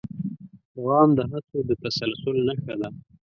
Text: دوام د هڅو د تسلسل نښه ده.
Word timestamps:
دوام 0.75 1.09
د 1.17 1.19
هڅو 1.31 1.57
د 1.69 1.71
تسلسل 1.83 2.37
نښه 2.47 2.75
ده. 2.81 2.89